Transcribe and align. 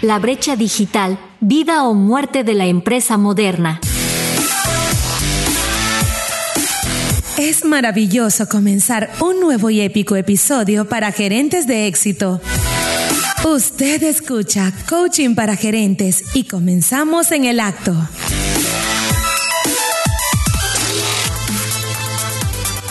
La 0.00 0.20
brecha 0.20 0.54
digital, 0.54 1.18
vida 1.40 1.82
o 1.82 1.92
muerte 1.92 2.44
de 2.44 2.54
la 2.54 2.66
empresa 2.66 3.16
moderna. 3.16 3.80
Es 7.36 7.64
maravilloso 7.64 8.48
comenzar 8.48 9.10
un 9.20 9.40
nuevo 9.40 9.70
y 9.70 9.80
épico 9.80 10.14
episodio 10.14 10.88
para 10.88 11.10
gerentes 11.10 11.66
de 11.66 11.88
éxito. 11.88 12.40
Usted 13.44 14.04
escucha 14.04 14.72
Coaching 14.88 15.34
para 15.34 15.56
Gerentes 15.56 16.24
y 16.32 16.44
comenzamos 16.44 17.32
en 17.32 17.44
el 17.44 17.58
acto. 17.58 17.96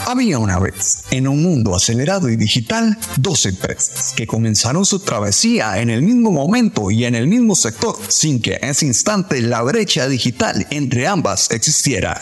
Había 0.09 0.39
una 0.39 0.57
vez, 0.57 1.03
en 1.11 1.27
un 1.27 1.43
mundo 1.43 1.75
acelerado 1.75 2.29
y 2.29 2.37
digital, 2.37 2.97
dos 3.17 3.45
empresas 3.45 4.13
que 4.15 4.25
comenzaron 4.25 4.85
su 4.85 4.99
travesía 4.99 5.81
en 5.81 5.89
el 5.89 6.01
mismo 6.01 6.31
momento 6.31 6.89
y 6.89 7.03
en 7.03 7.13
el 7.13 7.27
mismo 7.27 7.55
sector, 7.55 7.97
sin 8.07 8.41
que 8.41 8.53
en 8.61 8.69
ese 8.69 8.85
instante 8.85 9.41
la 9.41 9.61
brecha 9.63 10.07
digital 10.07 10.65
entre 10.69 11.07
ambas 11.07 11.51
existiera. 11.51 12.21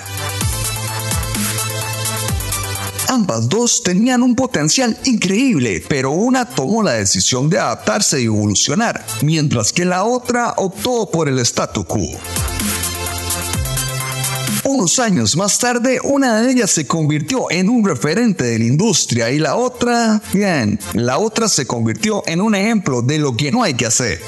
Ambas 3.07 3.49
dos 3.49 3.83
tenían 3.83 4.23
un 4.23 4.33
potencial 4.33 4.97
increíble, 5.03 5.83
pero 5.87 6.09
una 6.09 6.49
tomó 6.49 6.81
la 6.81 6.93
decisión 6.93 7.51
de 7.51 7.59
adaptarse 7.59 8.19
y 8.19 8.25
evolucionar, 8.25 9.05
mientras 9.21 9.71
que 9.71 9.85
la 9.85 10.05
otra 10.05 10.55
optó 10.57 11.11
por 11.11 11.29
el 11.29 11.37
statu 11.37 11.85
quo. 11.85 12.17
Unos 14.67 14.97
años 14.97 15.37
más 15.37 15.59
tarde, 15.59 15.99
una 16.03 16.41
de 16.41 16.51
ellas 16.51 16.71
se 16.71 16.87
convirtió 16.87 17.51
en 17.51 17.69
un 17.69 17.85
referente 17.87 18.45
de 18.45 18.57
la 18.57 18.65
industria 18.65 19.29
y 19.29 19.37
la 19.37 19.57
otra, 19.57 20.19
bien, 20.33 20.79
la 20.93 21.19
otra 21.19 21.47
se 21.47 21.67
convirtió 21.67 22.23
en 22.25 22.41
un 22.41 22.55
ejemplo 22.55 23.03
de 23.03 23.19
lo 23.19 23.37
que 23.37 23.51
no 23.51 23.61
hay 23.61 23.75
que 23.75 23.85
hacer. 23.85 24.19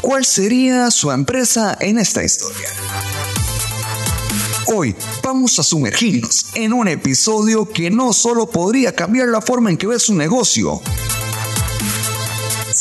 ¿Cuál 0.00 0.24
sería 0.24 0.90
su 0.90 1.10
empresa 1.10 1.76
en 1.78 1.98
esta 1.98 2.24
historia? 2.24 2.68
Hoy 4.74 4.96
vamos 5.22 5.58
a 5.58 5.62
sumergirnos 5.62 6.46
en 6.54 6.72
un 6.72 6.88
episodio 6.88 7.68
que 7.68 7.90
no 7.90 8.14
solo 8.14 8.48
podría 8.48 8.94
cambiar 8.94 9.28
la 9.28 9.42
forma 9.42 9.68
en 9.68 9.76
que 9.76 9.86
ve 9.86 9.98
su 9.98 10.14
negocio, 10.14 10.80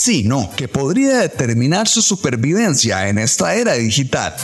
sino 0.09 0.49
que 0.55 0.67
podría 0.67 1.19
determinar 1.19 1.88
su 1.88 2.02
supervivencia 2.02 3.09
en 3.09 3.19
esta 3.19 3.53
era 3.53 3.75
digital. 3.75 4.35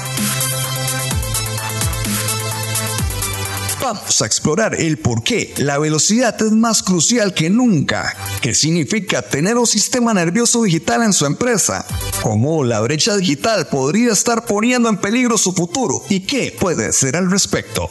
Vamos 3.81 4.21
a 4.21 4.27
explorar 4.27 4.75
el 4.75 4.99
por 4.99 5.23
qué 5.23 5.55
la 5.58 5.80
velocidad 5.80 6.39
es 6.39 6.52
más 6.52 6.83
crucial 6.83 7.33
que 7.33 7.49
nunca, 7.49 8.16
qué 8.41 8.53
significa 8.53 9.23
tener 9.23 9.58
un 9.58 9.66
sistema 9.66 10.13
nervioso 10.13 10.61
digital 10.61 11.02
en 11.02 11.13
su 11.13 11.25
empresa, 11.25 11.83
cómo 12.21 12.63
la 12.63 12.81
brecha 12.81 13.17
digital 13.17 13.66
podría 13.66 14.13
estar 14.13 14.45
poniendo 14.45 14.88
en 14.88 14.97
peligro 14.97 15.36
su 15.36 15.52
futuro 15.52 16.03
y 16.09 16.19
qué 16.19 16.55
puede 16.59 16.89
hacer 16.89 17.16
al 17.16 17.31
respecto. 17.31 17.89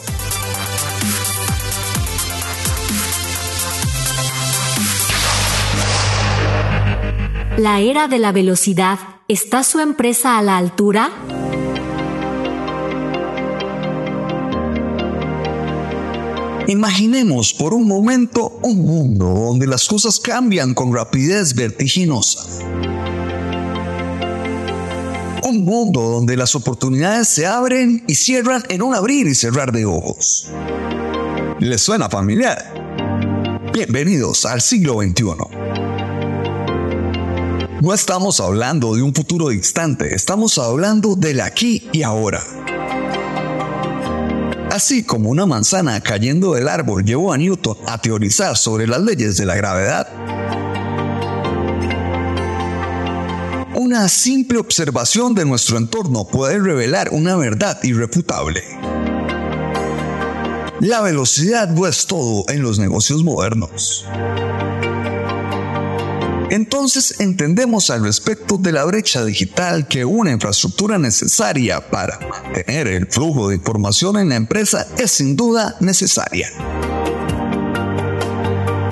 ¿La 7.56 7.78
era 7.78 8.08
de 8.08 8.18
la 8.18 8.32
velocidad 8.32 8.98
está 9.28 9.62
su 9.62 9.78
empresa 9.78 10.38
a 10.38 10.42
la 10.42 10.56
altura? 10.56 11.08
Imaginemos 16.66 17.54
por 17.54 17.72
un 17.72 17.86
momento 17.86 18.58
un 18.62 18.84
mundo 18.84 19.26
donde 19.26 19.68
las 19.68 19.86
cosas 19.86 20.18
cambian 20.18 20.74
con 20.74 20.92
rapidez 20.92 21.54
vertiginosa. 21.54 22.40
Un 25.44 25.64
mundo 25.64 26.00
donde 26.00 26.36
las 26.36 26.56
oportunidades 26.56 27.28
se 27.28 27.46
abren 27.46 28.02
y 28.08 28.16
cierran 28.16 28.64
en 28.68 28.82
un 28.82 28.96
abrir 28.96 29.28
y 29.28 29.34
cerrar 29.36 29.70
de 29.70 29.84
ojos. 29.84 30.48
¿Les 31.60 31.80
suena 31.80 32.08
familiar? 32.08 32.74
Bienvenidos 33.72 34.44
al 34.44 34.60
siglo 34.60 35.00
XXI. 35.00 35.83
No 37.84 37.92
estamos 37.92 38.40
hablando 38.40 38.94
de 38.94 39.02
un 39.02 39.14
futuro 39.14 39.50
distante, 39.50 40.14
estamos 40.14 40.56
hablando 40.56 41.16
del 41.16 41.42
aquí 41.42 41.86
y 41.92 42.02
ahora. 42.02 42.42
Así 44.70 45.04
como 45.04 45.28
una 45.28 45.44
manzana 45.44 46.00
cayendo 46.00 46.54
del 46.54 46.68
árbol 46.68 47.04
llevó 47.04 47.34
a 47.34 47.36
Newton 47.36 47.76
a 47.86 48.00
teorizar 48.00 48.56
sobre 48.56 48.86
las 48.86 49.02
leyes 49.02 49.36
de 49.36 49.44
la 49.44 49.54
gravedad, 49.54 50.08
una 53.74 54.08
simple 54.08 54.60
observación 54.60 55.34
de 55.34 55.44
nuestro 55.44 55.76
entorno 55.76 56.26
puede 56.26 56.58
revelar 56.58 57.10
una 57.12 57.36
verdad 57.36 57.78
irrefutable. 57.82 58.62
La 60.80 61.02
velocidad 61.02 61.68
no 61.68 61.86
es 61.86 62.06
todo 62.06 62.46
en 62.48 62.62
los 62.62 62.78
negocios 62.78 63.22
modernos. 63.22 64.06
Entonces 66.54 67.18
entendemos 67.18 67.90
al 67.90 68.04
respecto 68.04 68.58
de 68.58 68.70
la 68.70 68.84
brecha 68.84 69.24
digital 69.24 69.88
que 69.88 70.04
una 70.04 70.30
infraestructura 70.30 70.98
necesaria 70.98 71.90
para 71.90 72.16
mantener 72.20 72.86
el 72.86 73.08
flujo 73.08 73.48
de 73.48 73.56
información 73.56 74.16
en 74.18 74.28
la 74.28 74.36
empresa 74.36 74.86
es 74.96 75.10
sin 75.10 75.34
duda 75.34 75.74
necesaria. 75.80 76.46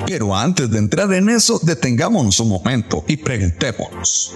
Pero 0.05 0.35
antes 0.35 0.69
de 0.69 0.77
entrar 0.77 1.13
en 1.13 1.29
eso, 1.29 1.57
detengámonos 1.63 2.37
un 2.41 2.49
momento 2.49 3.05
y 3.07 3.15
preguntémonos. 3.15 4.33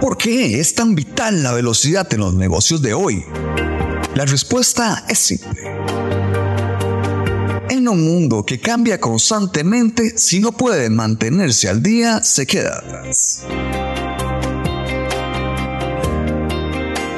¿Por 0.00 0.16
qué 0.16 0.58
es 0.58 0.74
tan 0.74 0.94
vital 0.94 1.42
la 1.42 1.52
velocidad 1.52 2.10
en 2.14 2.20
los 2.20 2.32
negocios 2.32 2.80
de 2.80 2.94
hoy? 2.94 3.22
La 4.14 4.24
respuesta 4.24 5.04
es 5.06 5.18
simple 5.18 6.03
en 7.84 7.88
un 7.88 8.02
mundo 8.02 8.46
que 8.46 8.58
cambia 8.58 8.98
constantemente, 8.98 10.16
si 10.16 10.40
no 10.40 10.52
puede 10.52 10.88
mantenerse 10.88 11.68
al 11.68 11.82
día, 11.82 12.22
se 12.22 12.46
queda 12.46 12.78
atrás. 12.78 13.42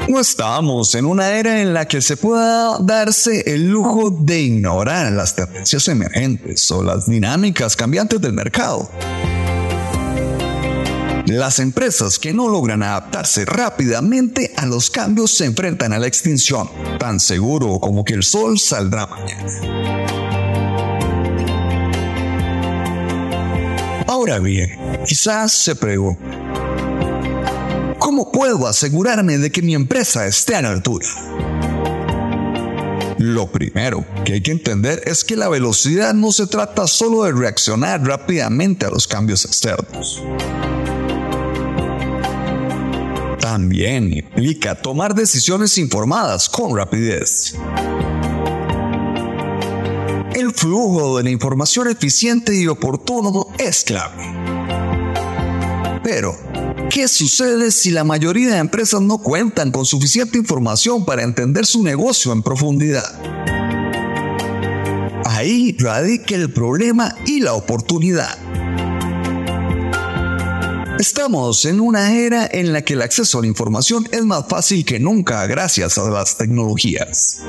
No 0.09 0.21
estamos 0.21 0.95
en 0.97 1.05
una 1.05 1.31
era 1.31 1.61
en 1.61 1.73
la 1.73 1.87
que 1.87 2.01
se 2.01 2.17
pueda 2.17 2.79
darse 2.81 3.43
el 3.47 3.69
lujo 3.69 4.11
de 4.11 4.41
ignorar 4.41 5.13
las 5.13 5.37
tendencias 5.37 5.87
emergentes 5.87 6.69
o 6.73 6.83
las 6.83 7.07
dinámicas 7.07 7.77
cambiantes 7.77 8.21
del 8.21 8.33
mercado. 8.33 8.91
Las 11.27 11.59
empresas 11.59 12.19
que 12.19 12.33
no 12.33 12.49
logran 12.49 12.83
adaptarse 12.83 13.45
rápidamente 13.45 14.53
a 14.57 14.67
los 14.67 14.91
cambios 14.91 15.33
se 15.33 15.45
enfrentan 15.45 15.93
a 15.93 15.99
la 15.99 16.07
extinción, 16.07 16.69
tan 16.99 17.21
seguro 17.21 17.79
como 17.81 18.05
que 18.05 18.15
el 18.15 18.23
sol 18.23 18.59
saldrá 18.59 19.07
mañana. 19.07 20.06
Ahora 24.09 24.39
bien, 24.39 24.71
quizás 25.05 25.53
se 25.53 25.75
pregunte, 25.75 26.23
¿cómo 27.99 28.31
puedo 28.31 28.69
asegurarme 28.69 29.37
de 29.39 29.51
que 29.51 29.63
mi 29.63 29.75
empresa 29.75 30.27
esté 30.27 30.55
a 30.55 30.63
la 30.63 30.71
altura? 30.71 31.07
Lo 33.19 33.51
primero 33.51 34.05
que 34.25 34.35
hay 34.35 34.41
que 34.43 34.53
entender 34.53 35.03
es 35.07 35.25
que 35.25 35.37
la 35.37 35.49
velocidad 35.49 36.15
no 36.15 36.31
se 36.31 36.47
trata 36.47 36.87
solo 36.87 37.25
de 37.25 37.33
reaccionar 37.33 38.07
rápidamente 38.07 38.87
a 38.87 38.91
los 38.91 39.09
cambios 39.09 39.45
externos. 39.45 40.23
También 43.41 44.13
implica 44.13 44.77
tomar 44.77 45.15
decisiones 45.15 45.79
informadas 45.79 46.49
con 46.49 46.77
rapidez 46.77 47.55
el 50.37 50.53
flujo 50.53 51.17
de 51.17 51.25
la 51.25 51.31
información 51.31 51.89
eficiente 51.89 52.55
y 52.55 52.67
oportuno 52.67 53.49
es 53.59 53.85
clave. 53.85 54.23
Pero, 56.05 56.37
¿qué 56.91 57.09
sucede 57.09 57.71
si 57.71 57.91
la 57.91 58.05
mayoría 58.05 58.53
de 58.53 58.59
empresas 58.59 59.01
no 59.01 59.17
cuentan 59.17 59.73
con 59.73 59.87
suficiente 59.87 60.37
información 60.37 61.07
para 61.07 61.23
entender 61.23 61.65
su 61.65 61.83
negocio 61.83 62.35
en 62.35 62.43
profundidad? 62.43 63.19
Ahí 65.25 65.75
radica 65.79 66.35
el 66.35 66.53
problema 66.53 67.17
y 67.25 67.41
la 67.41 67.55
oportunidad. 67.55 68.37
Estamos 70.99 71.65
en 71.65 71.81
una 71.81 72.15
era 72.15 72.47
en 72.53 72.75
la 72.75 72.83
que 72.83 72.93
el 72.93 73.01
acceso 73.01 73.39
a 73.39 73.41
la 73.41 73.47
información 73.47 74.07
es 74.13 74.23
más 74.23 74.45
fácil 74.49 74.85
que 74.85 75.01
nunca 75.01 75.47
gracias 75.47 75.97
a 75.97 76.11
las 76.11 76.37
tecnologías. 76.37 77.41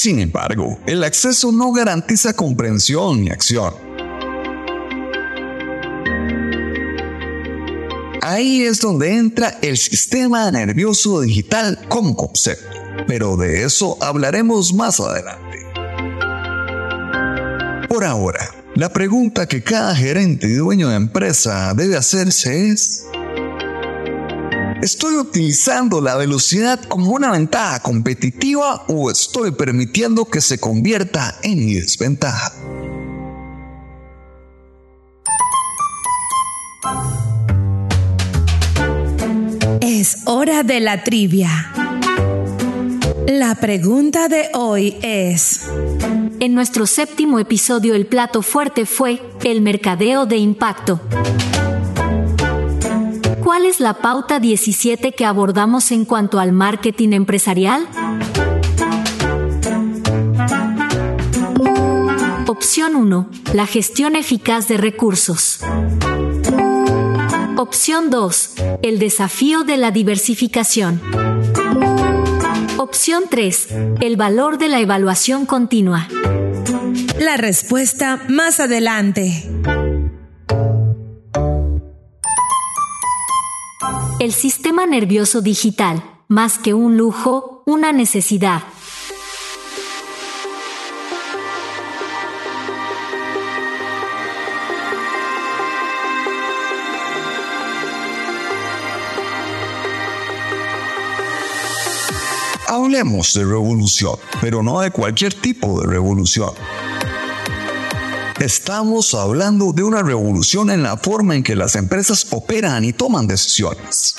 Sin 0.00 0.18
embargo, 0.18 0.78
el 0.86 1.04
acceso 1.04 1.52
no 1.52 1.72
garantiza 1.72 2.32
comprensión 2.32 3.20
ni 3.20 3.28
acción. 3.28 3.74
Ahí 8.22 8.62
es 8.62 8.80
donde 8.80 9.14
entra 9.14 9.58
el 9.60 9.76
sistema 9.76 10.50
nervioso 10.50 11.20
digital 11.20 11.86
como 11.90 12.16
concepto. 12.16 12.78
pero 13.06 13.36
de 13.36 13.64
eso 13.64 13.98
hablaremos 14.00 14.72
más 14.72 15.00
adelante. 15.00 15.58
Por 17.86 18.02
ahora, 18.02 18.54
la 18.76 18.90
pregunta 18.90 19.46
que 19.46 19.62
cada 19.62 19.94
gerente 19.94 20.46
y 20.46 20.54
dueño 20.54 20.88
de 20.88 20.96
empresa 20.96 21.74
debe 21.74 21.98
hacerse 21.98 22.70
es, 22.70 23.04
¿Estoy 24.82 25.16
utilizando 25.16 26.00
la 26.00 26.16
velocidad 26.16 26.82
como 26.82 27.12
una 27.12 27.32
ventaja 27.32 27.80
competitiva 27.80 28.86
o 28.88 29.10
estoy 29.10 29.50
permitiendo 29.50 30.24
que 30.24 30.40
se 30.40 30.58
convierta 30.58 31.36
en 31.42 31.66
mi 31.66 31.74
desventaja? 31.74 32.50
Es 39.82 40.22
hora 40.24 40.62
de 40.62 40.80
la 40.80 41.04
trivia. 41.04 41.74
La 43.26 43.56
pregunta 43.56 44.28
de 44.28 44.48
hoy 44.54 44.96
es... 45.02 45.60
En 46.40 46.54
nuestro 46.54 46.86
séptimo 46.86 47.38
episodio 47.38 47.94
el 47.94 48.06
plato 48.06 48.40
fuerte 48.40 48.86
fue 48.86 49.20
el 49.44 49.60
mercadeo 49.60 50.24
de 50.24 50.38
impacto. 50.38 51.02
¿Cuál 53.50 53.66
es 53.66 53.80
la 53.80 53.94
pauta 53.94 54.38
17 54.38 55.10
que 55.10 55.24
abordamos 55.24 55.90
en 55.90 56.04
cuanto 56.04 56.38
al 56.38 56.52
marketing 56.52 57.08
empresarial? 57.14 57.84
Opción 62.46 62.94
1. 62.94 63.28
La 63.52 63.66
gestión 63.66 64.14
eficaz 64.14 64.68
de 64.68 64.76
recursos. 64.76 65.58
Opción 67.56 68.10
2. 68.10 68.54
El 68.82 69.00
desafío 69.00 69.64
de 69.64 69.78
la 69.78 69.90
diversificación. 69.90 71.02
Opción 72.76 73.24
3. 73.28 73.68
El 74.00 74.16
valor 74.16 74.58
de 74.58 74.68
la 74.68 74.78
evaluación 74.78 75.44
continua. 75.44 76.06
La 77.18 77.36
respuesta 77.36 78.22
más 78.28 78.60
adelante. 78.60 79.50
El 84.20 84.34
sistema 84.34 84.84
nervioso 84.84 85.40
digital, 85.40 86.04
más 86.28 86.58
que 86.58 86.74
un 86.74 86.98
lujo, 86.98 87.62
una 87.64 87.90
necesidad. 87.90 88.62
Hablemos 102.68 103.32
de 103.32 103.46
revolución, 103.46 104.16
pero 104.42 104.62
no 104.62 104.80
de 104.80 104.90
cualquier 104.90 105.32
tipo 105.32 105.80
de 105.80 105.86
revolución. 105.86 106.50
Estamos 108.40 109.12
hablando 109.12 109.70
de 109.74 109.82
una 109.82 110.02
revolución 110.02 110.70
en 110.70 110.82
la 110.82 110.96
forma 110.96 111.36
en 111.36 111.42
que 111.42 111.54
las 111.54 111.76
empresas 111.76 112.26
operan 112.30 112.86
y 112.86 112.94
toman 112.94 113.26
decisiones. 113.26 114.14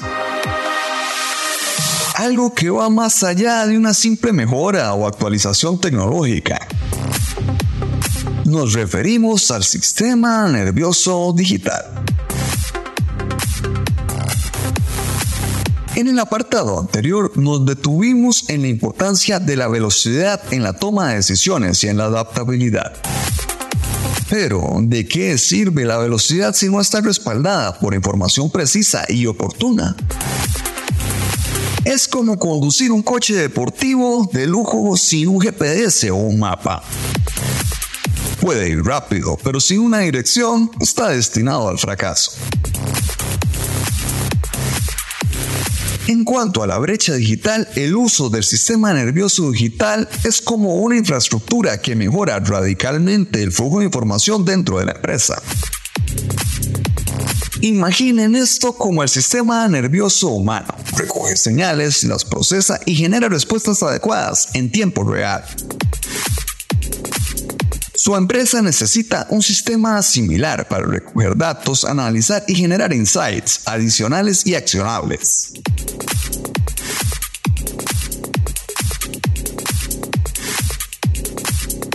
Algo 2.14 2.54
que 2.54 2.70
va 2.70 2.88
más 2.92 3.24
allá 3.24 3.66
de 3.66 3.76
una 3.76 3.96
simple 3.96 4.32
mejora 4.32 4.94
o 4.94 5.08
actualización 5.08 5.82
tecnológica. 5.82 6.68
Nos 8.46 8.74
referimos 8.74 9.50
al 9.50 9.64
sistema 9.64 10.48
nervioso 10.50 11.34
digital. 11.36 11.84
En 15.96 16.08
el 16.08 16.20
apartado 16.20 16.80
anterior 16.80 17.36
nos 17.38 17.66
detuvimos 17.66 18.48
en 18.50 18.62
la 18.62 18.68
importancia 18.68 19.40
de 19.40 19.56
la 19.56 19.68
velocidad 19.68 20.42
en 20.52 20.62
la 20.62 20.74
toma 20.74 21.10
de 21.10 21.16
decisiones 21.16 21.84
y 21.84 21.88
en 21.88 21.98
la 21.98 22.06
adaptabilidad. 22.06 23.02
Pero, 24.32 24.78
¿de 24.80 25.06
qué 25.06 25.38
sirve 25.38 25.84
la 25.84 25.98
velocidad 25.98 26.56
si 26.56 26.70
no 26.70 26.80
está 26.80 27.02
respaldada 27.02 27.78
por 27.78 27.94
información 27.94 28.50
precisa 28.50 29.04
y 29.10 29.26
oportuna? 29.26 29.94
Es 31.84 32.08
como 32.08 32.40
conducir 32.40 32.94
un 32.94 33.04
coche 33.04 33.36
deportivo 33.36 34.30
de 34.32 34.48
lujo 34.48 34.96
sin 34.96 35.28
un 35.28 35.42
GPS 35.42 36.12
o 36.12 36.16
un 36.16 36.40
mapa. 36.40 36.82
Puede 38.40 38.70
ir 38.70 38.82
rápido, 38.86 39.38
pero 39.44 39.60
sin 39.60 39.82
una 39.82 40.00
dirección 40.00 40.72
está 40.80 41.10
destinado 41.10 41.68
al 41.68 41.78
fracaso. 41.78 42.32
En 46.08 46.24
cuanto 46.24 46.64
a 46.64 46.68
la 46.68 46.78
brecha 46.80 47.14
digital, 47.14 47.68
el 47.76 47.96
uso 47.96 48.30
del 48.30 48.44
sistema 48.44 48.94
nervioso 48.94 49.52
digital 49.52 50.10
es 50.24 50.42
como 50.42 50.76
una 50.76 50.98
infraestructura 50.98 51.80
que 51.80 51.96
mejora 51.96 52.40
radicalmente 52.40 53.42
el 53.44 53.52
flujo 53.52 53.80
de 53.80 53.86
información 53.86 54.44
dentro 54.44 54.80
de 54.80 54.86
la 54.86 54.94
empresa. 54.94 55.42
Imaginen 57.62 58.36
esto 58.36 58.74
como 58.74 59.04
el 59.04 59.10
sistema 59.10 59.68
nervioso 59.68 60.30
humano. 60.30 60.74
Recoge 60.98 61.38
señales, 61.38 62.04
las 62.04 62.26
procesa 62.26 62.80
y 62.88 62.96
genera 62.96 63.30
respuestas 63.30 63.84
adecuadas 63.84 64.50
en 64.56 64.72
tiempo 64.72 65.04
real. 65.04 65.46
Su 67.94 68.16
empresa 68.16 68.64
necesita 68.64 69.28
un 69.30 69.44
sistema 69.44 70.02
similar 70.02 70.68
para 70.68 70.88
recoger 70.88 71.38
datos, 71.38 71.86
analizar 71.86 72.44
y 72.48 72.56
generar 72.56 72.92
insights 72.94 73.62
adicionales 73.68 74.48
y 74.48 74.56
accionables. 74.56 75.54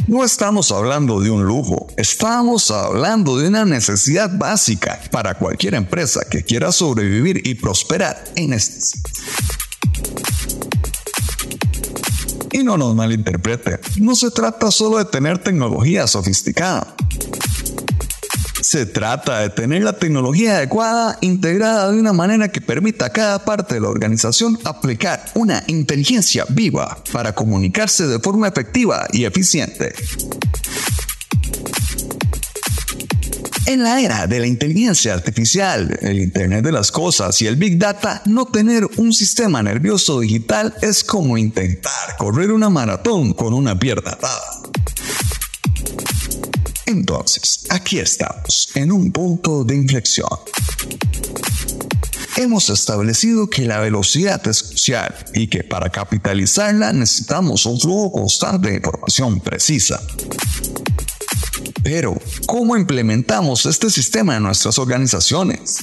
No 0.08 0.22
estamos 0.24 0.70
hablando 0.70 1.20
de 1.20 1.30
un 1.30 1.44
lujo, 1.44 1.88
estamos 1.96 2.70
hablando 2.70 3.38
de 3.38 3.48
una 3.48 3.64
necesidad 3.64 4.30
básica 4.38 5.00
para 5.10 5.34
cualquier 5.34 5.74
empresa 5.74 6.20
que 6.30 6.44
quiera 6.44 6.70
sobrevivir 6.70 7.44
y 7.44 7.54
prosperar 7.54 8.22
en 8.36 8.52
este 8.52 9.00
Y 12.52 12.62
no 12.62 12.76
nos 12.76 12.94
malinterprete, 12.94 13.80
no 14.00 14.14
se 14.14 14.30
trata 14.30 14.70
solo 14.70 14.98
de 14.98 15.06
tener 15.06 15.38
tecnología 15.38 16.06
sofisticada. 16.06 16.94
Se 18.66 18.84
trata 18.84 19.42
de 19.42 19.50
tener 19.50 19.84
la 19.84 19.92
tecnología 19.92 20.56
adecuada 20.56 21.18
integrada 21.20 21.92
de 21.92 22.00
una 22.00 22.12
manera 22.12 22.48
que 22.48 22.60
permita 22.60 23.06
a 23.06 23.10
cada 23.10 23.44
parte 23.44 23.76
de 23.76 23.80
la 23.80 23.88
organización 23.88 24.58
aplicar 24.64 25.24
una 25.36 25.62
inteligencia 25.68 26.44
viva 26.48 26.98
para 27.12 27.32
comunicarse 27.32 28.08
de 28.08 28.18
forma 28.18 28.48
efectiva 28.48 29.06
y 29.12 29.24
eficiente. 29.24 29.94
En 33.66 33.84
la 33.84 34.00
era 34.00 34.26
de 34.26 34.40
la 34.40 34.48
inteligencia 34.48 35.14
artificial, 35.14 35.96
el 36.02 36.18
Internet 36.18 36.64
de 36.64 36.72
las 36.72 36.90
Cosas 36.90 37.40
y 37.42 37.46
el 37.46 37.54
Big 37.54 37.78
Data, 37.78 38.20
no 38.24 38.46
tener 38.46 38.84
un 38.96 39.12
sistema 39.12 39.62
nervioso 39.62 40.18
digital 40.18 40.74
es 40.82 41.04
como 41.04 41.38
intentar 41.38 42.16
correr 42.18 42.50
una 42.50 42.68
maratón 42.68 43.32
con 43.32 43.54
una 43.54 43.78
pierna 43.78 44.10
atada. 44.10 44.42
Entonces, 46.86 47.66
aquí 47.68 47.98
estamos, 47.98 48.70
en 48.74 48.92
un 48.92 49.10
punto 49.10 49.64
de 49.64 49.74
inflexión. 49.74 50.28
Hemos 52.36 52.70
establecido 52.70 53.48
que 53.48 53.64
la 53.64 53.80
velocidad 53.80 54.46
es 54.46 54.62
crucial 54.62 55.14
y 55.34 55.48
que 55.48 55.64
para 55.64 55.90
capitalizarla 55.90 56.92
necesitamos 56.92 57.66
un 57.66 57.80
flujo 57.80 58.12
constante 58.12 58.68
de 58.68 58.76
información 58.76 59.40
precisa. 59.40 60.00
Pero, 61.82 62.16
¿cómo 62.46 62.76
implementamos 62.76 63.66
este 63.66 63.90
sistema 63.90 64.36
en 64.36 64.44
nuestras 64.44 64.78
organizaciones? 64.78 65.78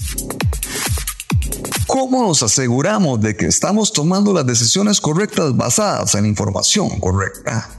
¿Cómo 1.87 2.27
nos 2.27 2.43
aseguramos 2.43 3.19
de 3.21 3.35
que 3.35 3.47
estamos 3.47 3.91
tomando 3.91 4.33
las 4.33 4.45
decisiones 4.45 5.01
correctas 5.01 5.55
basadas 5.55 6.15
en 6.15 6.25
información 6.25 6.99
correcta? 6.99 7.69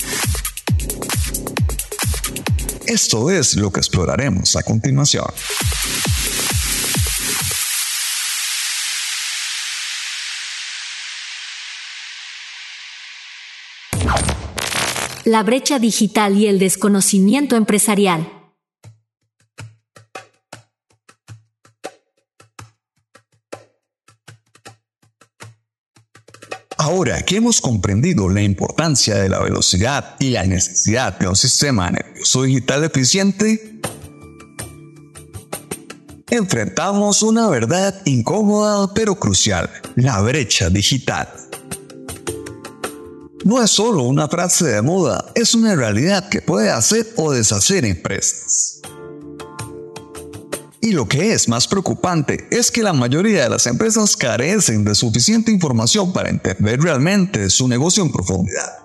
Esto 2.95 3.29
es 3.29 3.57
lo 3.57 3.73
que 3.73 3.81
exploraremos 3.81 4.55
a 4.55 4.63
continuación. 4.63 5.27
la 15.25 15.43
brecha 15.43 15.79
digital 15.79 16.37
y 16.37 16.47
el 16.47 16.59
desconocimiento 16.59 17.57
empresarial. 17.57 18.31
Ahora 26.77 27.23
que 27.23 27.37
hemos 27.37 27.63
comprendido 27.63 28.29
la 28.29 28.43
importancia 28.43 29.17
de 29.17 29.31
la 29.31 29.41
velocidad 29.41 30.17
y 30.21 30.31
la 30.31 30.45
necesidad 30.45 31.19
de 31.19 31.27
un 31.27 31.35
sistema 31.35 31.91
nervioso 32.25 32.43
digital 32.43 32.85
eficiente, 32.85 33.81
enfrentamos 36.31 37.23
una 37.23 37.49
verdad 37.49 38.01
incómoda 38.07 38.93
pero 38.95 39.15
crucial, 39.15 39.69
la 39.97 40.21
brecha 40.23 40.71
digital. 40.71 41.29
no 43.45 43.63
es 43.63 43.71
solo 43.71 44.05
una 44.05 44.27
frase 44.27 44.65
de 44.65 44.81
moda, 44.81 45.27
es 45.35 45.55
una 45.55 45.77
realidad 45.77 46.31
que 46.31 46.41
puede 46.41 46.71
hacer 46.71 47.07
o 47.17 47.31
deshacer 47.31 47.85
empresas. 47.85 48.81
Y 50.81 50.93
lo 50.93 51.07
que 51.07 51.33
es 51.33 51.47
más 51.47 51.69
preocupante 51.69 52.49
es 52.51 52.71
que 52.71 52.83
la 52.83 52.95
mayoría 52.95 53.43
de 53.45 53.51
las 53.51 53.67
empresas 53.67 54.17
carecen 54.17 54.83
de 54.85 54.95
suficiente 54.95 55.53
información 55.53 56.13
para 56.13 56.31
entender 56.31 56.81
realmente 56.81 57.51
su 57.51 57.69
negocio 57.69 58.03
en 58.03 58.13
profundidad. 58.13 58.84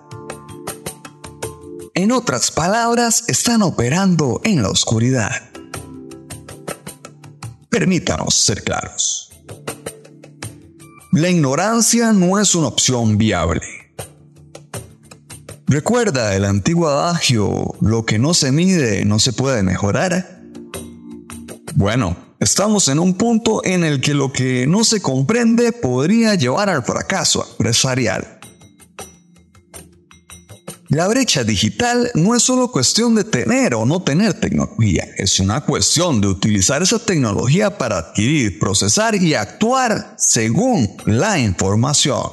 En 2.00 2.14
otras 2.14 2.50
palabras, 2.50 3.26
están 3.28 3.62
operando 3.62 4.40
en 4.46 4.64
la 4.64 4.70
oscuridad. 4.70 5.34
Permítanos 7.70 8.36
ser 8.36 8.64
claros. 8.64 9.30
La 11.12 11.30
ignorancia 11.30 12.14
no 12.14 12.40
es 12.40 12.56
una 12.56 12.70
opción 12.70 13.18
viable. 13.18 13.60
Recuerda 15.68 16.34
el 16.38 16.46
antiguo 16.46 16.88
adagio, 16.88 17.76
lo 17.82 18.06
que 18.06 18.18
no 18.18 18.34
se 18.34 18.54
mide 18.54 19.04
no 19.04 19.20
se 19.20 19.34
puede 19.34 19.62
mejorar. 19.62 20.42
Bueno, 21.76 22.16
estamos 22.40 22.88
en 22.88 23.00
un 23.00 23.16
punto 23.16 23.60
en 23.66 23.84
el 23.84 24.00
que 24.00 24.14
lo 24.14 24.32
que 24.32 24.66
no 24.68 24.86
se 24.86 25.02
comprende 25.02 25.74
podría 25.74 26.36
llevar 26.36 26.70
al 26.70 26.86
fracaso 26.86 27.46
empresarial. 27.58 28.39
La 30.90 31.08
brecha 31.08 31.44
digital 31.44 32.10
no 32.16 32.36
es 32.36 32.42
solo 32.42 32.72
cuestión 32.72 33.14
de 33.14 33.24
tener 33.24 33.76
o 33.76 33.86
no 33.86 34.02
tener 34.02 34.34
tecnología, 34.40 35.08
es 35.18 35.40
una 35.40 35.62
cuestión 35.62 36.20
de 36.20 36.26
utilizar 36.26 36.82
esa 36.82 36.98
tecnología 36.98 37.78
para 37.78 38.00
adquirir, 38.00 38.58
procesar 38.58 39.14
y 39.14 39.36
actuar 39.36 40.16
según 40.18 40.98
la 41.06 41.38
información. 41.38 42.24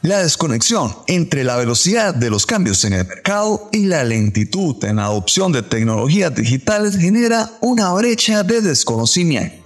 La 0.00 0.22
desconexión 0.22 0.96
entre 1.06 1.44
la 1.44 1.56
velocidad 1.56 2.14
de 2.14 2.30
los 2.30 2.46
cambios 2.46 2.82
en 2.86 2.94
el 2.94 3.06
mercado 3.06 3.68
y 3.72 3.84
la 3.84 4.04
lentitud 4.04 4.82
en 4.86 4.96
la 4.96 5.04
adopción 5.04 5.52
de 5.52 5.62
tecnologías 5.62 6.34
digitales 6.34 6.96
genera 6.96 7.50
una 7.60 7.92
brecha 7.92 8.42
de 8.42 8.62
desconocimiento. 8.62 9.59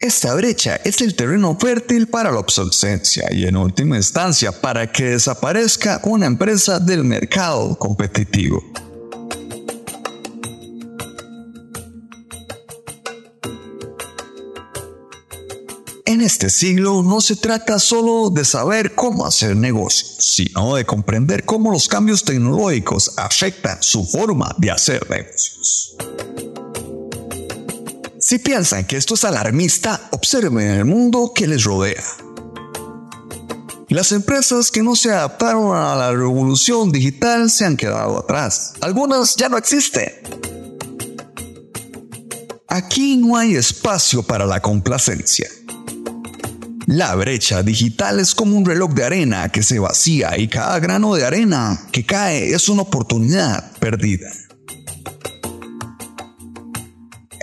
Esta 0.00 0.34
brecha 0.34 0.76
es 0.76 1.02
el 1.02 1.14
terreno 1.14 1.58
fértil 1.60 2.06
para 2.06 2.32
la 2.32 2.38
obsolescencia 2.38 3.28
y 3.30 3.44
en 3.44 3.54
última 3.54 3.98
instancia 3.98 4.50
para 4.50 4.90
que 4.90 5.04
desaparezca 5.04 6.00
una 6.04 6.24
empresa 6.24 6.80
del 6.80 7.04
mercado 7.04 7.78
competitivo. 7.78 8.64
En 16.06 16.22
este 16.22 16.48
siglo 16.48 17.02
no 17.02 17.20
se 17.20 17.36
trata 17.36 17.78
solo 17.78 18.30
de 18.30 18.46
saber 18.46 18.94
cómo 18.94 19.26
hacer 19.26 19.54
negocios, 19.54 20.16
sino 20.18 20.76
de 20.76 20.86
comprender 20.86 21.44
cómo 21.44 21.70
los 21.72 21.88
cambios 21.88 22.24
tecnológicos 22.24 23.18
afectan 23.18 23.76
su 23.82 24.06
forma 24.06 24.54
de 24.56 24.70
hacer 24.70 25.10
negocios. 25.10 25.94
Si 28.30 28.38
piensan 28.38 28.84
que 28.84 28.96
esto 28.96 29.14
es 29.14 29.24
alarmista, 29.24 30.08
observen 30.12 30.64
el 30.64 30.84
mundo 30.84 31.32
que 31.34 31.48
les 31.48 31.64
rodea. 31.64 32.04
Las 33.88 34.12
empresas 34.12 34.70
que 34.70 34.84
no 34.84 34.94
se 34.94 35.10
adaptaron 35.10 35.76
a 35.76 35.96
la 35.96 36.12
revolución 36.12 36.92
digital 36.92 37.50
se 37.50 37.64
han 37.64 37.76
quedado 37.76 38.20
atrás. 38.20 38.74
Algunas 38.82 39.34
ya 39.34 39.48
no 39.48 39.58
existen. 39.58 40.12
Aquí 42.68 43.16
no 43.16 43.36
hay 43.36 43.56
espacio 43.56 44.22
para 44.22 44.46
la 44.46 44.62
complacencia. 44.62 45.48
La 46.86 47.16
brecha 47.16 47.64
digital 47.64 48.20
es 48.20 48.36
como 48.36 48.56
un 48.56 48.64
reloj 48.64 48.92
de 48.92 49.06
arena 49.06 49.48
que 49.48 49.64
se 49.64 49.80
vacía 49.80 50.38
y 50.38 50.46
cada 50.46 50.78
grano 50.78 51.16
de 51.16 51.24
arena 51.24 51.84
que 51.90 52.06
cae 52.06 52.54
es 52.54 52.68
una 52.68 52.82
oportunidad 52.82 53.72
perdida. 53.80 54.30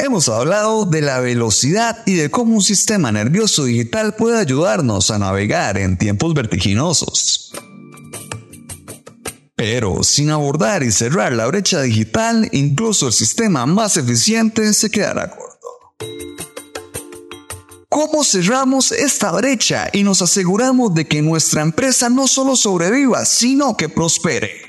Hemos 0.08 0.30
hablado 0.30 0.86
de 0.86 1.02
la 1.02 1.20
velocidad 1.20 2.04
y 2.06 2.14
de 2.14 2.32
cómo 2.32 2.56
un 2.56 2.62
sistema 2.62 3.12
nervioso 3.12 3.66
digital 3.66 4.16
puede 4.16 4.40
ayudarnos 4.40 5.12
a 5.12 5.20
navegar 5.20 5.78
en 5.78 5.98
tiempos 5.98 6.34
vertiginosos. 6.34 7.52
Pero 9.58 10.06
sin 10.06 10.30
abordar 10.30 10.82
y 10.84 10.94
cerrar 10.94 11.34
la 11.34 11.46
brecha 11.48 11.82
digital, 11.82 12.48
incluso 12.54 13.08
el 13.08 13.14
sistema 13.14 13.66
más 13.66 13.98
eficiente 13.98 14.74
se 14.74 14.90
quedará 14.90 15.30
corto. 15.30 15.68
¿Cómo 17.90 18.24
cerramos 18.24 18.94
esta 18.94 19.34
brecha 19.34 19.90
y 19.92 20.04
nos 20.04 20.22
aseguramos 20.22 20.94
de 20.94 21.06
que 21.06 21.22
nuestra 21.22 21.64
empresa 21.64 22.08
no 22.08 22.30
solo 22.30 22.56
sobreviva, 22.56 23.26
sino 23.26 23.76
que 23.76 23.90
prospere? 23.90 24.67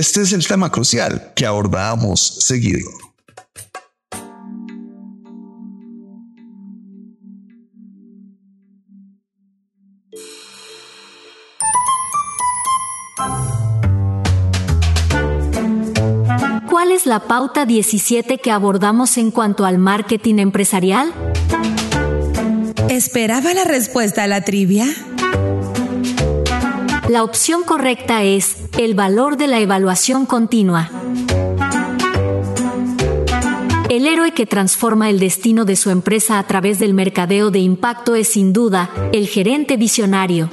Este 0.00 0.22
es 0.22 0.32
el 0.32 0.46
tema 0.46 0.72
crucial 0.72 1.34
que 1.36 1.44
abordamos 1.44 2.20
seguido. 2.22 2.88
¿Cuál 16.70 16.92
es 16.92 17.04
la 17.04 17.24
pauta 17.28 17.66
17 17.66 18.38
que 18.38 18.50
abordamos 18.50 19.18
en 19.18 19.30
cuanto 19.30 19.66
al 19.66 19.76
marketing 19.76 20.38
empresarial? 20.38 21.12
¿Esperaba 22.88 23.52
la 23.52 23.64
respuesta 23.64 24.24
a 24.24 24.26
la 24.28 24.46
trivia? 24.46 24.86
La 27.10 27.22
opción 27.22 27.64
correcta 27.64 28.22
es 28.22 28.59
el 28.84 28.94
valor 28.94 29.36
de 29.36 29.46
la 29.46 29.60
evaluación 29.60 30.24
continua. 30.24 30.90
El 33.90 34.06
héroe 34.06 34.32
que 34.32 34.46
transforma 34.46 35.10
el 35.10 35.18
destino 35.18 35.66
de 35.66 35.76
su 35.76 35.90
empresa 35.90 36.38
a 36.38 36.46
través 36.46 36.78
del 36.78 36.94
mercadeo 36.94 37.50
de 37.50 37.58
impacto 37.58 38.14
es 38.14 38.28
sin 38.28 38.54
duda 38.54 38.88
el 39.12 39.28
gerente 39.28 39.76
visionario. 39.76 40.48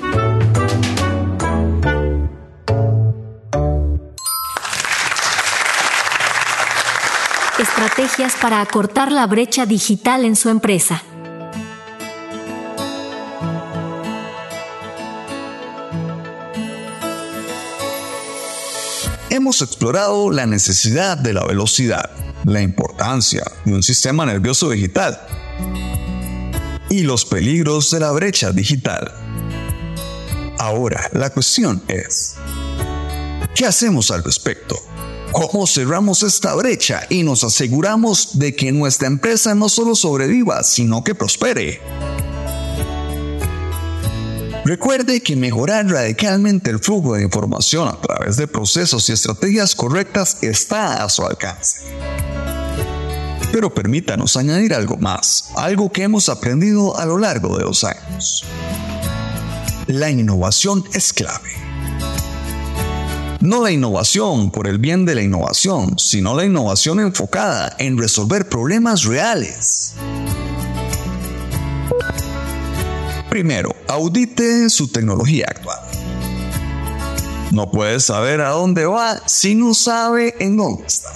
estrategias 7.59 8.35
para 8.35 8.61
acortar 8.61 9.11
la 9.11 9.25
brecha 9.25 9.65
digital 9.65 10.25
en 10.25 10.35
su 10.35 10.49
empresa. 10.49 11.01
Hemos 19.37 19.61
explorado 19.61 20.31
la 20.31 20.47
necesidad 20.47 21.15
de 21.15 21.31
la 21.31 21.45
velocidad, 21.45 22.09
la 22.43 22.59
importancia 22.59 23.43
de 23.65 23.75
un 23.75 23.83
sistema 23.83 24.25
nervioso 24.25 24.71
digital 24.71 25.21
y 26.89 27.03
los 27.03 27.23
peligros 27.23 27.91
de 27.91 27.99
la 27.99 28.11
brecha 28.13 28.51
digital. 28.51 29.13
Ahora, 30.57 31.11
la 31.13 31.29
cuestión 31.29 31.83
es, 31.87 32.33
¿qué 33.53 33.67
hacemos 33.67 34.09
al 34.09 34.23
respecto? 34.23 34.75
¿Cómo 35.31 35.67
cerramos 35.67 36.23
esta 36.23 36.55
brecha 36.55 37.05
y 37.07 37.21
nos 37.21 37.43
aseguramos 37.43 38.39
de 38.39 38.55
que 38.55 38.71
nuestra 38.71 39.05
empresa 39.05 39.53
no 39.53 39.69
solo 39.69 39.93
sobreviva, 39.93 40.63
sino 40.63 41.03
que 41.03 41.13
prospere? 41.13 41.79
Recuerde 44.67 45.23
que 45.23 45.37
mejorar 45.37 45.87
radicalmente 45.87 46.69
el 46.69 46.79
flujo 46.79 47.13
de 47.13 47.23
información 47.23 47.87
a 47.87 48.01
través 48.01 48.35
de 48.35 48.49
procesos 48.49 49.07
y 49.07 49.13
estrategias 49.13 49.73
correctas 49.73 50.39
está 50.43 51.05
a 51.05 51.09
su 51.09 51.25
alcance. 51.25 51.83
Pero 53.53 53.73
permítanos 53.73 54.35
añadir 54.35 54.73
algo 54.73 54.97
más, 54.97 55.51
algo 55.55 55.89
que 55.89 56.03
hemos 56.03 56.27
aprendido 56.27 56.99
a 56.99 57.05
lo 57.05 57.17
largo 57.17 57.57
de 57.57 57.63
los 57.63 57.85
años. 57.85 58.43
La 59.87 60.09
innovación 60.09 60.83
es 60.93 61.13
clave. 61.13 61.49
No 63.39 63.63
la 63.63 63.71
innovación 63.71 64.51
por 64.51 64.67
el 64.67 64.79
bien 64.79 65.05
de 65.05 65.15
la 65.15 65.21
innovación, 65.21 65.97
sino 65.97 66.35
la 66.35 66.43
innovación 66.43 66.99
enfocada 66.99 67.73
en 67.79 67.97
resolver 67.97 68.49
problemas 68.49 69.05
reales. 69.05 69.93
Primero, 73.37 73.75
audite 73.87 74.67
su 74.67 74.87
tecnología 74.87 75.45
actual. 75.47 75.77
No 77.51 77.69
puede 77.69 77.99
saber 77.99 78.41
a 78.41 78.49
dónde 78.49 78.87
va 78.87 79.21
si 79.27 79.53
no 79.53 79.75
sabe 79.75 80.33
en 80.39 80.57
dónde 80.57 80.87
está. 80.87 81.11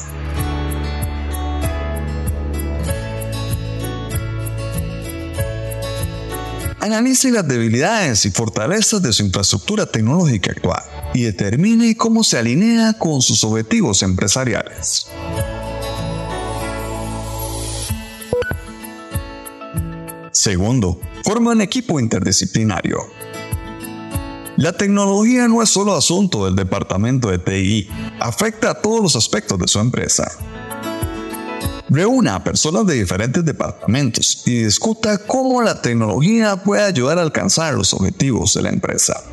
Analice 6.79 7.31
las 7.31 7.47
debilidades 7.47 8.23
y 8.27 8.29
fortalezas 8.29 9.01
de 9.01 9.13
su 9.13 9.23
infraestructura 9.23 9.87
tecnológica 9.87 10.51
actual 10.51 10.83
y 11.15 11.23
determine 11.23 11.97
cómo 11.97 12.23
se 12.23 12.37
alinea 12.37 12.93
con 12.99 13.23
sus 13.23 13.43
objetivos 13.43 14.03
empresariales. 14.03 15.07
Segundo, 20.31 20.99
forma 21.31 21.51
un 21.51 21.61
equipo 21.61 21.97
interdisciplinario. 21.97 22.97
La 24.57 24.73
tecnología 24.73 25.47
no 25.47 25.63
es 25.63 25.69
solo 25.69 25.95
asunto 25.95 26.43
del 26.43 26.57
departamento 26.57 27.29
de 27.29 27.39
TI, 27.39 27.87
afecta 28.19 28.71
a 28.71 28.73
todos 28.73 29.01
los 29.01 29.15
aspectos 29.15 29.57
de 29.57 29.65
su 29.69 29.79
empresa. 29.79 30.29
Reúna 31.87 32.35
a 32.35 32.43
personas 32.43 32.85
de 32.85 32.95
diferentes 32.95 33.45
departamentos 33.45 34.43
y 34.45 34.63
discuta 34.63 35.19
cómo 35.19 35.61
la 35.61 35.81
tecnología 35.81 36.57
puede 36.57 36.83
ayudar 36.83 37.17
a 37.17 37.21
alcanzar 37.21 37.75
los 37.75 37.93
objetivos 37.93 38.53
de 38.55 38.63
la 38.63 38.69
empresa. 38.69 39.23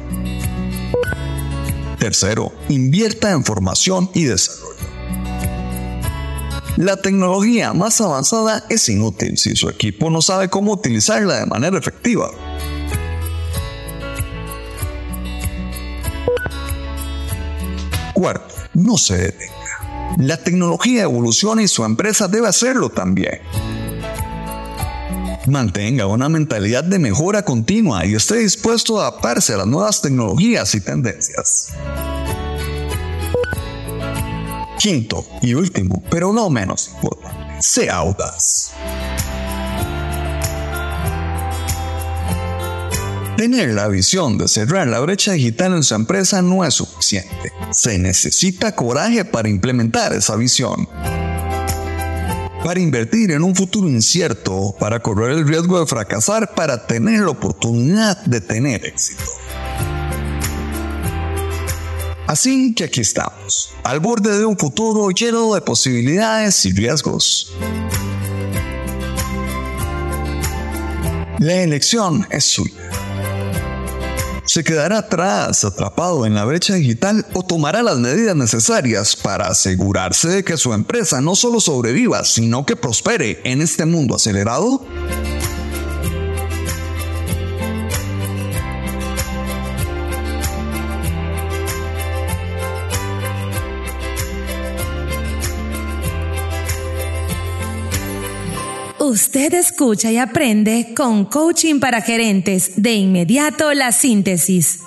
Tercero, 1.99 2.53
invierta 2.69 3.33
en 3.33 3.43
formación 3.43 4.09
y 4.15 4.23
desarrollo. 4.23 4.98
La 6.79 6.97
tecnología 6.97 7.73
más 7.73 8.01
avanzada 8.01 8.65
es 8.71 8.89
inútil 8.89 9.37
si 9.37 9.57
su 9.57 9.69
equipo 9.69 10.11
no 10.11 10.23
sabe 10.23 10.49
cómo 10.49 10.75
utilizarla 10.75 11.41
de 11.41 11.47
manera 11.47 11.77
efectiva. 11.77 12.31
Cuarto, 18.15 18.55
no 18.75 18.97
se 18.97 19.17
detenga. 19.17 20.17
La 20.19 20.37
tecnología 20.37 21.03
evoluciona 21.03 21.65
y 21.65 21.69
su 21.69 21.85
empresa 21.85 22.29
debe 22.29 22.47
hacerlo 22.47 22.91
también. 22.91 23.41
Mantenga 25.49 26.07
una 26.07 26.29
mentalidad 26.29 26.85
de 26.85 27.01
mejora 27.01 27.43
continua 27.43 28.07
y 28.07 28.15
esté 28.15 28.37
dispuesto 28.37 29.01
a 29.01 29.09
adaptarse 29.09 29.55
a 29.55 29.57
las 29.57 29.67
nuevas 29.67 30.01
tecnologías 30.01 30.73
y 30.77 30.81
tendencias. 30.81 31.73
Quinto 34.79 35.27
y 35.43 35.55
último, 35.55 36.05
pero 36.09 36.33
no 36.33 36.49
menos 36.51 36.89
importante, 36.95 37.61
sea 37.61 37.97
audaz. 37.97 38.73
Tener 43.37 43.71
la 43.75 43.89
visión 43.89 44.39
de 44.39 44.47
cerrar 44.47 44.87
la 44.87 45.01
brecha 45.01 45.33
digital 45.33 45.75
en 45.75 45.83
su 45.83 45.95
empresa 45.95 46.43
no 46.43 46.65
es 46.65 46.75
suficiente. 46.75 47.53
Se 47.73 47.99
necesita 47.99 48.77
coraje 48.77 49.25
para 49.25 49.49
implementar 49.49 50.13
esa 50.13 50.37
visión. 50.37 50.89
Para 52.65 52.81
invertir 52.81 53.33
en 53.33 53.43
un 53.43 53.57
futuro 53.57 53.89
incierto, 53.89 54.77
para 54.79 55.01
correr 55.01 55.39
el 55.39 55.47
riesgo 55.47 55.81
de 55.81 55.87
fracasar, 55.87 56.55
para 56.55 56.87
tener 56.87 57.21
la 57.21 57.31
oportunidad 57.31 58.25
de 58.25 58.41
tener 58.41 58.85
éxito. 58.85 59.25
Así 62.29 62.75
que 62.75 62.85
aquí 62.85 63.01
estamos, 63.01 63.71
al 63.83 64.01
borde 64.01 64.39
de 64.39 64.45
un 64.45 64.59
futuro 64.59 65.09
lleno 65.09 65.55
de 65.55 65.63
posibilidades 65.63 66.63
y 66.67 66.73
riesgos. 66.73 67.51
La 71.39 71.63
elección 71.63 72.27
es 72.31 72.45
suya 72.45 72.89
se 74.49 74.65
quedará 74.65 74.99
atrás, 74.99 75.63
atrapado 75.63 76.25
en 76.25 76.35
la 76.35 76.47
brecha 76.47 76.75
digital 76.75 77.27
o 77.35 77.43
tomará 77.43 77.83
las 77.83 77.99
medidas 77.99 78.35
necesarias 78.35 79.15
para 79.15 79.49
asegurarse 79.49 80.29
de 80.29 80.43
que 80.43 80.57
su 80.57 80.73
empresa 80.73 81.21
no 81.21 81.37
solo 81.37 81.61
sobreviva, 81.61 82.25
sino 82.25 82.65
que 82.65 82.75
prospere 82.75 83.43
en 83.45 83.61
este 83.61 83.85
mundo 83.85 84.15
acelerado? 84.15 84.87
Usted 99.09 99.55
escucha 99.55 100.13
y 100.13 100.19
aprende 100.19 100.93
con 100.95 101.25
coaching 101.25 101.81
para 101.81 102.03
gerentes. 102.03 102.73
De 102.77 102.93
inmediato 102.93 103.73
la 103.73 103.91
síntesis. 103.91 104.81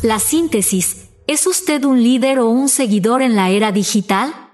La 0.00 0.18
síntesis. 0.18 1.08
¿Es 1.26 1.46
usted 1.46 1.84
un 1.84 2.02
líder 2.02 2.38
o 2.38 2.48
un 2.48 2.70
seguidor 2.70 3.20
en 3.20 3.36
la 3.36 3.50
era 3.50 3.72
digital? 3.72 4.49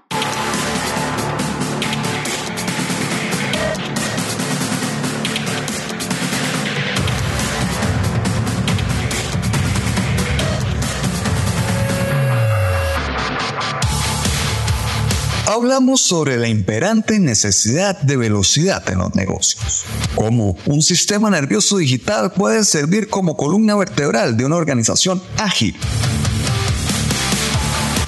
Hablamos 15.57 16.01
sobre 16.01 16.37
la 16.37 16.47
imperante 16.47 17.19
necesidad 17.19 17.99
de 18.01 18.15
velocidad 18.15 18.87
en 18.89 18.99
los 18.99 19.15
negocios. 19.15 19.85
Cómo 20.15 20.55
un 20.65 20.83
sistema 20.83 21.31
nervioso 21.31 21.77
digital 21.77 22.31
puede 22.31 22.63
servir 22.63 23.09
como 23.09 23.35
columna 23.35 23.75
vertebral 23.75 24.37
de 24.37 24.45
una 24.45 24.55
organización 24.55 25.21
ágil. 25.37 25.75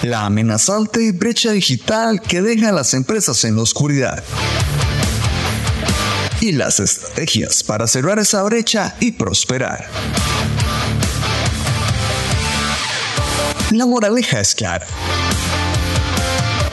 La 0.03 0.25
amenazante 0.25 1.11
brecha 1.11 1.51
digital 1.51 2.21
que 2.21 2.41
deja 2.41 2.69
a 2.69 2.71
las 2.71 2.93
empresas 2.93 3.43
en 3.43 3.55
la 3.55 3.63
oscuridad. 3.63 4.23
Y 6.39 6.51
las 6.51 6.79
estrategias 6.79 7.63
para 7.63 7.87
cerrar 7.87 8.19
esa 8.19 8.43
brecha 8.43 8.95
y 8.99 9.11
prosperar. 9.11 9.89
La 13.71 13.85
moraleja 13.85 14.39
es 14.39 14.55
clara 14.55 14.85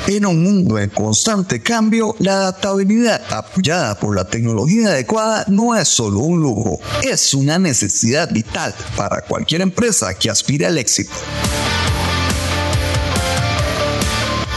en 0.08 0.24
un 0.24 0.42
mundo 0.42 0.78
en 0.78 0.90
constante 0.90 1.60
cambio, 1.60 2.14
la 2.20 2.34
adaptabilidad 2.34 3.22
apoyada 3.30 3.98
por 3.98 4.14
la 4.14 4.24
tecnología 4.24 4.88
adecuada 4.88 5.44
no 5.48 5.74
es 5.74 5.88
solo 5.88 6.20
un 6.20 6.40
lujo, 6.40 6.80
es 7.02 7.34
una 7.34 7.58
necesidad 7.58 8.30
vital 8.30 8.74
para 8.96 9.22
cualquier 9.22 9.62
empresa 9.62 10.14
que 10.14 10.30
aspire 10.30 10.66
al 10.66 10.78
éxito. 10.78 11.12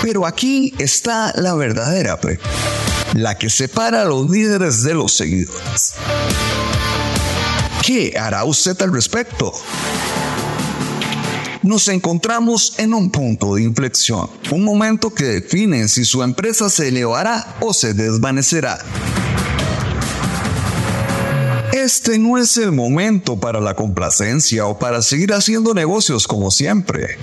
Pero 0.02 0.26
aquí 0.26 0.74
está 0.78 1.34
la 1.36 1.56
verdadera 1.56 2.20
pregunta, 2.20 2.50
la 3.14 3.38
que 3.38 3.50
separa 3.50 4.04
a 4.04 4.06
los 4.06 4.30
líderes 4.30 4.84
de 4.84 4.94
los 4.94 5.14
seguidores. 5.14 5.96
¿Qué 7.84 8.16
hará 8.18 8.44
usted 8.44 8.80
al 8.82 8.94
respecto? 8.94 9.52
Nos 11.62 11.88
encontramos 11.88 12.74
en 12.78 12.94
un 12.94 13.10
punto 13.10 13.56
de 13.56 13.64
inflexión, 13.64 14.30
un 14.52 14.64
momento 14.64 15.14
que 15.14 15.26
define 15.26 15.88
si 15.88 16.06
su 16.06 16.24
empresa 16.24 16.70
se 16.70 16.88
elevará 16.88 17.58
o 17.60 17.74
se 17.74 17.94
desvanecerá. 17.94 18.80
Este 21.74 22.18
no 22.20 22.38
es 22.38 22.58
el 22.58 22.72
momento 22.72 23.40
para 23.40 23.60
la 23.60 23.76
complacencia 23.76 24.66
o 24.66 24.78
para 24.78 25.02
seguir 25.02 25.34
haciendo 25.34 25.74
negocios 25.74 26.28
como 26.28 26.52
siempre. 26.52 27.18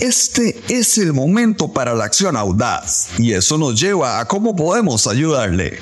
Este 0.00 0.58
es 0.68 0.96
el 0.98 1.12
momento 1.12 1.72
para 1.72 1.94
la 1.94 2.04
acción 2.04 2.36
audaz 2.36 3.08
y 3.18 3.32
eso 3.32 3.58
nos 3.58 3.78
lleva 3.78 4.18
a 4.18 4.26
cómo 4.26 4.56
podemos 4.56 5.06
ayudarle. 5.06 5.78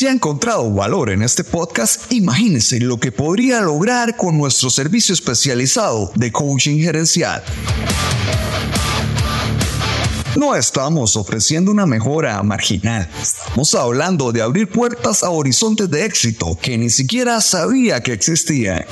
Si 0.00 0.06
ha 0.06 0.12
encontrado 0.12 0.72
valor 0.72 1.10
en 1.10 1.22
este 1.22 1.44
podcast, 1.44 2.10
imagínese 2.10 2.80
lo 2.80 2.98
que 2.98 3.12
podría 3.12 3.60
lograr 3.60 4.16
con 4.16 4.38
nuestro 4.38 4.70
servicio 4.70 5.12
especializado 5.12 6.10
de 6.14 6.32
coaching 6.32 6.78
gerencial. 6.78 7.44
No 10.36 10.56
estamos 10.56 11.16
ofreciendo 11.16 11.70
una 11.70 11.84
mejora 11.84 12.42
marginal, 12.42 13.10
estamos 13.20 13.74
hablando 13.74 14.32
de 14.32 14.40
abrir 14.40 14.70
puertas 14.70 15.22
a 15.22 15.28
horizontes 15.28 15.90
de 15.90 16.06
éxito 16.06 16.58
que 16.62 16.78
ni 16.78 16.88
siquiera 16.88 17.38
sabía 17.42 18.02
que 18.02 18.14
existían. 18.14 18.86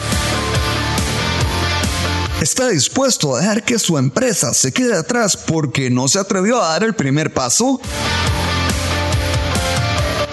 ¿Está 2.42 2.68
dispuesto 2.68 3.34
a 3.34 3.40
dejar 3.40 3.64
que 3.64 3.78
su 3.78 3.96
empresa 3.96 4.52
se 4.52 4.72
quede 4.72 4.94
atrás 4.94 5.38
porque 5.38 5.88
no 5.88 6.06
se 6.06 6.18
atrevió 6.18 6.62
a 6.62 6.68
dar 6.68 6.84
el 6.84 6.94
primer 6.94 7.32
paso? 7.32 7.80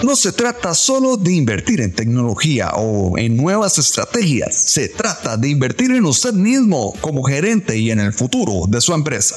No 0.06 0.14
se 0.14 0.30
trata 0.30 0.72
solo 0.72 1.16
de 1.16 1.32
invertir 1.32 1.80
en 1.80 1.92
tecnología 1.92 2.70
o 2.76 3.18
en 3.18 3.36
nuevas 3.36 3.76
estrategias, 3.76 4.54
se 4.54 4.88
trata 4.88 5.36
de 5.36 5.48
invertir 5.48 5.90
en 5.90 6.04
usted 6.04 6.32
mismo 6.32 6.94
como 7.00 7.24
gerente 7.24 7.76
y 7.76 7.90
en 7.90 7.98
el 7.98 8.12
futuro 8.12 8.68
de 8.68 8.80
su 8.80 8.94
empresa. 8.94 9.34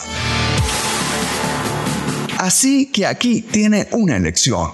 Así 2.38 2.86
que 2.86 3.08
aquí 3.08 3.42
tiene 3.42 3.88
una 3.94 4.16
elección. 4.16 4.70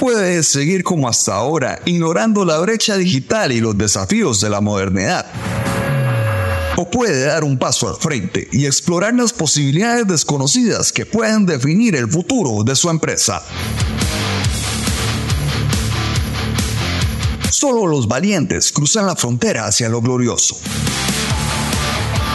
Puede 0.00 0.42
seguir 0.42 0.82
como 0.82 1.08
hasta 1.08 1.34
ahora, 1.34 1.80
ignorando 1.84 2.44
la 2.44 2.58
brecha 2.58 2.96
digital 2.96 3.52
y 3.52 3.60
los 3.60 3.78
desafíos 3.78 4.40
de 4.40 4.50
la 4.50 4.60
modernidad. 4.60 5.24
O 6.76 6.90
puede 6.90 7.26
dar 7.26 7.44
un 7.44 7.60
paso 7.60 7.88
al 7.88 7.94
frente 7.94 8.48
y 8.50 8.66
explorar 8.66 9.14
las 9.14 9.32
posibilidades 9.32 10.08
desconocidas 10.08 10.90
que 10.90 11.06
pueden 11.06 11.46
definir 11.46 11.94
el 11.94 12.10
futuro 12.10 12.64
de 12.64 12.74
su 12.74 12.90
empresa. 12.90 13.40
Solo 17.62 17.86
los 17.86 18.08
valientes 18.08 18.72
cruzan 18.72 19.06
la 19.06 19.14
frontera 19.14 19.66
hacia 19.66 19.88
lo 19.88 20.00
glorioso. 20.00 20.56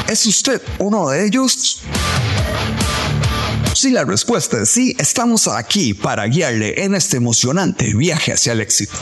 ¿Es 0.07 0.25
usted 0.25 0.61
uno 0.79 1.09
de 1.09 1.25
ellos? 1.25 1.81
Si 3.73 3.89
la 3.89 4.05
respuesta 4.05 4.61
es 4.61 4.69
sí, 4.69 4.95
estamos 4.97 5.49
aquí 5.49 5.93
para 5.93 6.25
guiarle 6.27 6.81
en 6.81 6.95
este 6.95 7.17
emocionante 7.17 7.93
viaje 7.93 8.31
hacia 8.31 8.53
el 8.53 8.61
éxito. 8.61 8.97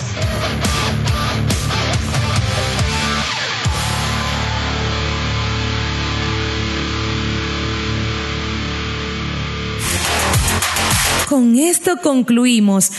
Con 11.29 11.55
esto 11.55 11.97
concluimos. 12.01 12.89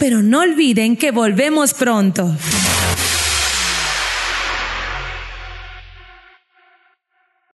Pero 0.00 0.22
no 0.22 0.40
olviden 0.40 0.96
que 0.96 1.10
volvemos 1.10 1.74
pronto. 1.74 2.34